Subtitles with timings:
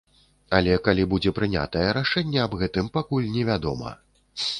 [0.59, 3.93] Але калі будзе прынятае рашэнне аб гэтым, пакуль не вядома.